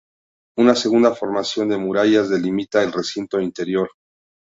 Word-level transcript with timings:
Una 0.57 0.73
segunda 0.73 1.13
formación 1.13 1.69
de 1.69 1.77
murallas 1.77 2.27
delimita 2.27 2.81
el 2.81 2.91
recinto 2.91 3.39
interior. 3.39 3.91